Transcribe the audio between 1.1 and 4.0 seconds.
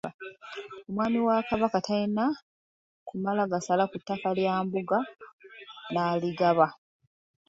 wa Kabaka talina kumala gasala ku